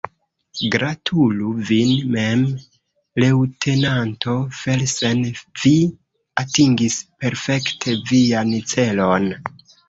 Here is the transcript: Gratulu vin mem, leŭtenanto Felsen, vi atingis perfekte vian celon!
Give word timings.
Gratulu 0.75 1.49
vin 1.69 1.91
mem, 2.15 2.45
leŭtenanto 3.23 4.33
Felsen, 4.61 5.21
vi 5.65 5.75
atingis 6.45 6.99
perfekte 7.25 7.95
vian 8.15 8.57
celon! 8.75 9.31